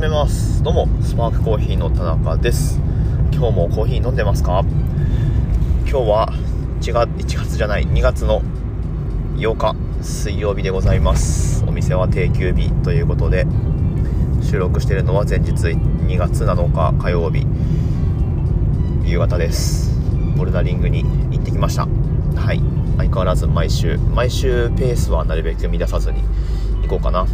[0.00, 0.62] めます。
[0.62, 2.80] どうもスパークコーヒーの田中です。
[3.34, 4.64] 今日もコーヒー飲んでますか？
[5.80, 6.32] 今日は
[6.80, 8.40] 1月 ,1 月じゃない2月の
[9.36, 11.62] 8日水曜日でございます。
[11.66, 13.46] お店は定休日ということで
[14.42, 17.46] 収録しているのは前日2月7日火曜日
[19.04, 20.00] 夕方です。
[20.34, 21.86] ボルダリングに行ってきました。
[22.36, 22.62] はい。
[22.96, 26.22] 相変わらず毎週毎週ペースはなるべく乱さずに
[26.84, 27.26] 行こうかな。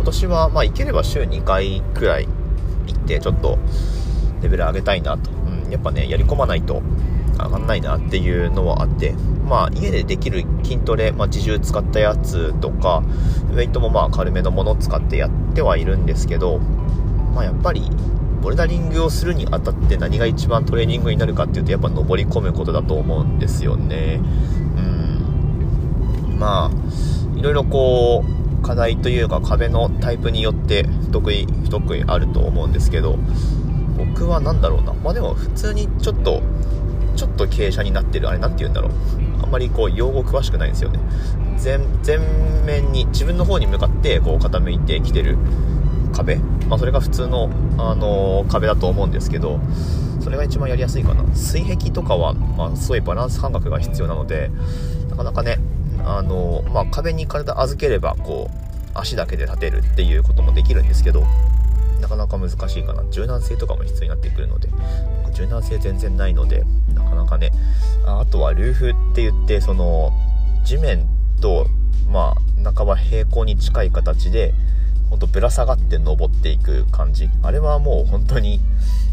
[0.00, 2.28] 今年はまあ行ければ週2回くらい
[2.86, 3.58] 行ってちょっと
[4.42, 6.82] レベル上げたいなと、うん、やっぱねやり込まないと
[7.32, 9.14] 上がんないなっていうのはあって。
[9.50, 13.02] まあ家でできる筋トレ、まあ、自重使ったやつとか
[13.50, 16.58] ウェイトもまあ軽めのものを使ってやってはいるんですけど
[17.34, 17.90] まあやっぱり
[18.40, 24.20] ボルダリングをするにあたって何が一番トレーニングになるかっていうとやっぱ登り込むことだと思うんですよね。
[24.76, 24.80] う
[26.30, 26.38] ん。
[26.38, 33.18] まあいろいろこう課題というか壁のタイプによって不得意不得意あると思うんですけど
[33.96, 34.92] 僕は何だろうな。
[34.94, 36.42] まあでも普通にちょっと
[37.16, 38.92] ちょっと傾斜になってるあれ何て言うんだろう。
[39.42, 41.00] あんまりこう用語詳しくないんですよね。
[41.56, 41.80] 全
[42.64, 45.36] 面に自分の方に向かってこう傾いてきてる
[46.14, 46.36] 壁、
[46.68, 49.60] まあ、それが普通の、あのー、壁だと思うんですけど
[50.20, 51.22] それが一番やりやすいかな。
[51.34, 54.50] 水壁とかは、まあ、すごいバランス感覚が必要なので
[55.10, 55.58] なかなかね
[56.04, 61.24] あの、まあ、壁に体預ければこう足だけで立てるっていうこともできるんですけど
[62.00, 63.04] なかなか難しいかな。
[63.10, 64.68] 柔軟性とかも必要になってくるので。
[65.32, 67.50] 柔軟性全然ないのでなかなかね。
[68.04, 70.12] ああとはルーフって言ってその
[70.64, 71.06] 地面
[71.40, 71.66] と
[72.10, 74.54] まあ半ば平行に近い形で
[75.08, 77.28] ほんとぶら下がって登っていく感じ。
[77.42, 78.60] あれはもう本当に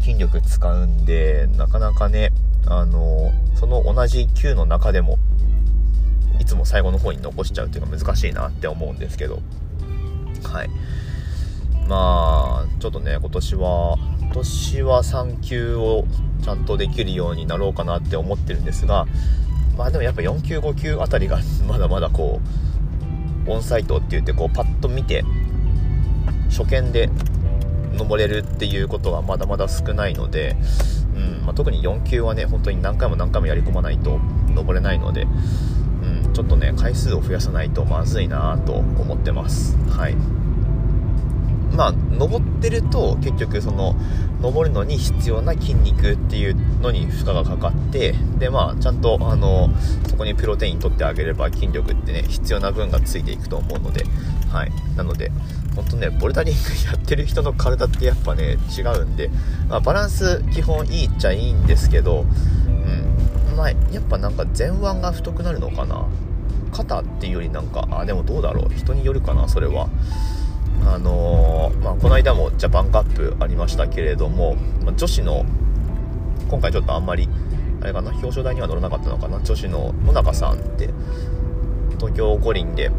[0.00, 2.32] 筋力使うんでなかなかね
[2.66, 5.18] あのその同じ球の中でも
[6.40, 9.40] いつも最後の方に残しちゃうっていうか難しいなって思うんですけど。
[10.42, 10.70] はい。
[11.90, 16.04] まあちょっとね今年は今年は3級を
[16.44, 19.06] ちゃんとできるようになろうかなって思ってるんですが
[19.76, 22.40] まあでもやっぱ4級5級あたりが まだまだこ
[23.46, 25.24] うオンサイトって言ってこうパッと見て
[26.48, 27.10] 初見で
[27.94, 30.56] 登れるっていうことはまだまだ少ないので、
[31.16, 34.20] うんまあ、特に4級はね本当に何回も何回もやり込まないと
[34.54, 35.26] 登れないので
[36.40, 39.76] ちょっとね回数を増やさないとまずいなと思ってます。
[39.90, 40.14] はい。
[41.76, 43.94] まあ登ってると結局その
[44.40, 49.68] 登るのに必要な筋肉っていうのに負荷がかかってでまあちゃんとあの
[50.08, 54.06] そこにプロテイン取ってあげれば筋力ってね必要な分がついていくと思うので
[54.50, 54.72] はい。
[54.96, 55.30] なので
[55.76, 59.30] 本当ねボルダリングやってる人の体ってやっぱね違うんで、
[59.68, 62.24] まあ、バランス基本いいっちゃいいんですけど
[63.50, 63.56] うん。
[63.58, 66.08] まあやっぱなんか前腕が太くなるのかな。
[66.72, 68.74] 肩っていうよりなんかあでもどうだろう。
[68.74, 69.88] 人によるかなそれは。
[70.86, 75.44] あのー、まあ、この間もジャパンカップありましたけれども、まあ、女子の
[76.48, 77.28] 今回ちょっとあんまり
[77.82, 79.40] あれかな表彰台には乗らなかったのかな。
[79.40, 80.90] 女子の野中さんって
[81.98, 82.90] 東京五輪で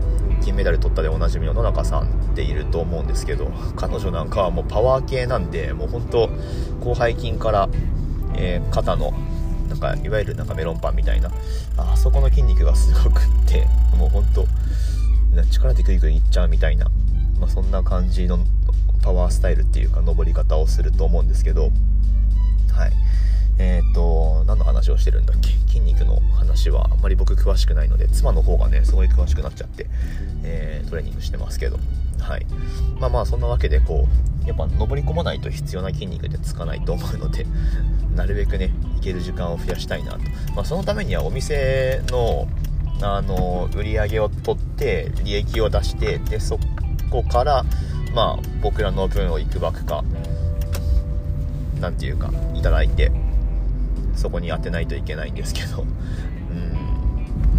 [0.41, 6.29] 金メダル取ったでおなじみの野中さんっていると思うんですけど彼女なんかはもうパワー系なんでもう本当
[6.79, 7.69] 広背筋から、
[8.35, 9.13] えー、肩の
[9.71, 11.31] なんかいわゆるなんかメロンパンみたいな。
[11.77, 13.67] あそこの筋肉がすごくって
[13.97, 14.45] もうほんと
[15.49, 16.87] 力でグイグイいっちゃうみたいな、
[17.39, 18.39] まあ、そんな感じの
[19.01, 21.71] パワースタイルっていうか登り方をすると思うんですけど。
[22.73, 22.91] はい。
[23.57, 25.49] えー、っと何の話をしてるんだっけ？
[25.67, 29.87] 筋肉の話はあんまり僕詳しくないので妻の方がねすごい詳しくなっちゃって、
[30.43, 31.79] えー、トレーニングしてますけど。
[32.21, 32.45] はい。
[32.99, 37.45] まあまあそんなわけでこうやっぱ登り込まないと必要な筋肉でつかないと思うので
[38.15, 40.19] なるべくね行ける時間を増やしたいなと、
[40.55, 42.47] まあ、そのためにはお店の
[43.03, 46.59] あの売り上げを取って利益を出してでそ
[47.09, 47.65] こから
[48.13, 50.03] まあ僕らの分をいくばくか
[51.79, 53.11] 何て言うかいただいて
[54.15, 55.83] そこに当てないといけないんですけど。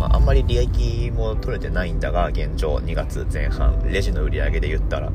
[0.02, 5.12] まあ、あんまり利益も取れてないんだが現状2月前半レジの売り上げで言ったら。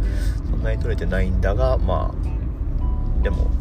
[0.50, 3.51] そんなに取れてないんだがまあでも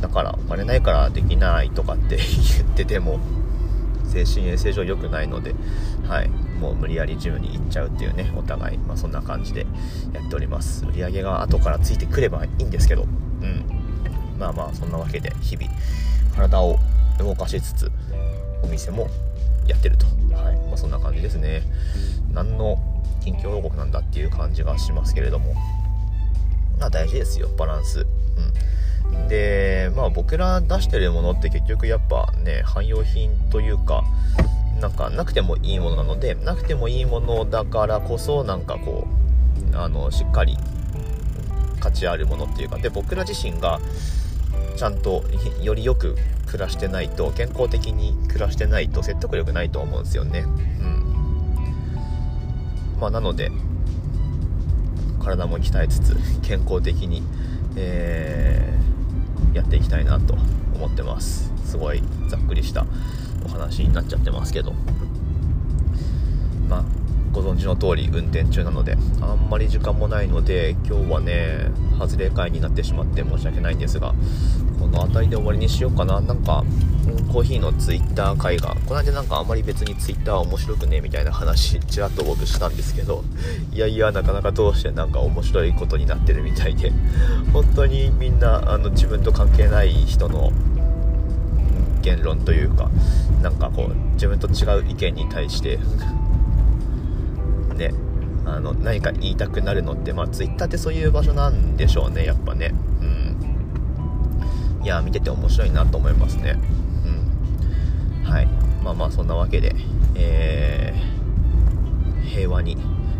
[0.00, 2.16] だからお金ないからできないとかって
[2.58, 3.18] 言ってても
[4.04, 5.54] 精神衛生上良くないので、
[6.06, 6.28] はい、
[6.60, 9.66] もう無理やりジムに行っちゃうっていうねお互い、まあ、そんな感じで
[10.12, 10.84] やっております。
[10.84, 13.06] 売り上げが後からついてくればいいんですけどう
[13.44, 13.64] ん。
[14.38, 15.68] まあまあそんなわけで日々
[16.34, 16.78] 体を
[17.18, 17.90] 動かしつつ
[18.62, 19.08] お店も
[19.66, 20.06] やってると、
[20.76, 21.62] あ、そんな感じですね。
[22.32, 22.78] 何の
[23.22, 25.54] 近況報告なんだっていう感じがしますけれども。
[26.78, 28.06] まあ大事ですよバランス。
[29.10, 29.28] うん。
[29.28, 34.04] でまあ僕ら出してるものって結局やっぱね汎用品というか
[34.80, 39.06] なんかなくてもいいものなのでなくてもいいものだからこそなんかこ
[39.72, 40.56] うあのしっかり
[41.80, 42.78] 価値あるものっていうか。
[42.78, 43.80] で僕ら自身が
[44.76, 45.24] ちゃんと
[45.62, 50.40] よりよく暮らしてないと健康的に暮らしてないと説得力ないと思うんですよね。
[50.40, 51.16] うん。
[53.00, 53.50] まあなので
[55.22, 57.22] 体も鍛えつつ健康的に、
[57.76, 60.34] えー、やっていきたいなと
[60.74, 61.52] 思ってます。
[61.64, 62.86] すごいざっくりした
[63.44, 64.72] お話になっちゃってますけど。
[66.68, 67.05] まあ
[67.36, 74.14] ご存知の通り運転中なのであんまり時間もないので今日はね外れ会になってしまって申し訳ないんですが
[74.80, 76.20] この辺りで終わりにしようかな。
[76.22, 76.64] なんか
[77.30, 83.22] コーヒーのツイッター会がこの間なんかあんまり別にツイッター面白くねみたいな話ちらっと僕したんですけど
[83.72, 86.90] いやいやなかなかどうしてなんか面白いことになってるみたいで
[87.52, 90.50] 本当にみんなあの自分と関係ない人の
[92.00, 92.90] 言論というか
[93.42, 95.78] なんかこう自分と違う意見に対して
[97.76, 97.92] ね
[98.44, 102.72] あの何か言いたくなるのってまあ Twitter ってそういう場所なんでしょうねやっぱね。
[103.00, 103.04] う
[104.82, 104.84] ん。
[104.84, 106.56] いや見てて面白いなと思いますね。
[107.04, 108.24] うん。
[108.24, 108.46] はい。
[108.82, 109.74] まあまあそんなわけで
[110.14, 112.78] えー、平和に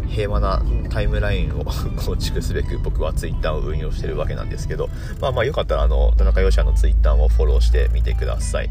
[0.08, 1.64] 平和なタイムラインを
[2.05, 4.88] 構築すべく僕は Twitter を運用してるわけなんですけど
[5.20, 8.70] まあまあよかったらあの田中義也の Twitter もフォローしてみてください。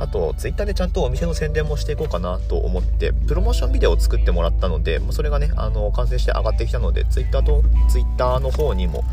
[0.00, 9.04] あと、ツイッターでちゃんとお店の宣伝もしていこうかなと思って、プロモーションビデオを作ってもらったので、それがね、あの、完成して上がってきたので、ツイッターと、ツイッターの方にも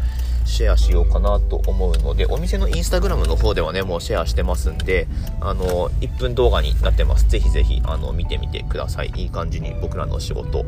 [0.46, 5.08] シェアしようかなと思うので、お店のインスタグラムの方ではね、もうシェアしてますんで、
[5.42, 7.28] あの、1分動画になってます。
[7.28, 9.12] ぜひぜひ、あの、見てみてください。
[9.16, 10.66] いい感じに僕らの仕事、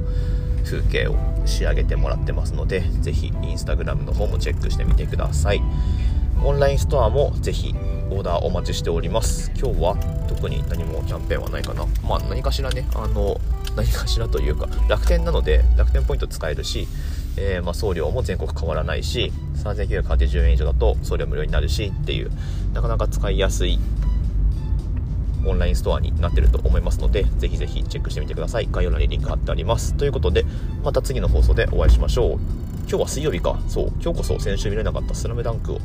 [0.66, 5.62] 風景を仕上げてもらってますので、ぜひ、インスタグラムの方もチェックしてみてください。
[6.44, 7.76] オンラインストアもぜひ
[8.10, 9.52] オーダーお待ちしております。
[9.60, 9.98] 今日は
[10.28, 11.86] 特に何もキャンペーンはないかな。
[12.08, 12.88] まあ何かしらね。
[12.96, 13.40] あの
[13.76, 16.88] 何かしらというか楽天なので楽天ポイント使えるし、
[17.38, 19.32] えー、ま、送料も全国変わらないし
[19.64, 22.32] 3980円以上だと送料無料になるしっていう
[22.74, 23.80] なかなか使いやすい
[25.46, 28.68] オンラインストアになってると思いますので、ぜひぜひチェックしてみてください。
[28.72, 29.94] 概要欄にリンク貼ってあります。
[29.96, 30.46] ということで、
[30.84, 32.40] また次の放送でお会いしましょう。
[32.90, 33.60] 今日は水曜日か。
[33.68, 33.88] そう。
[34.02, 35.80] 今日こそ先週見れなかったスラムダンクを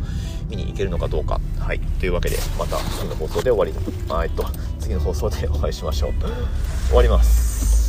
[0.48, 1.40] 見に行けるのかどうか。
[1.58, 1.80] はい。
[2.00, 3.72] というわけで、また次の放送で終わり、
[4.08, 4.46] あえっと、
[4.80, 6.12] 次の放送でお会いしましょう。
[6.88, 7.83] 終わります。